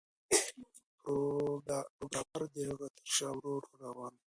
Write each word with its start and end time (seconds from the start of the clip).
پروګرامر 1.95 2.41
د 2.53 2.55
هغه 2.69 2.87
تر 2.97 3.05
شا 3.15 3.29
ورو 3.33 3.53
ورو 3.61 3.79
روان 3.85 4.13
و 4.15 4.17